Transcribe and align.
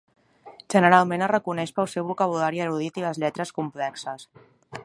Generalment 0.75 1.25
es 1.25 1.29
reconeix 1.33 1.75
pel 1.81 1.89
seu 1.95 2.09
vocabulari 2.13 2.65
erudit 2.69 3.01
i 3.03 3.07
lletres 3.25 3.57
complexes. 3.59 4.29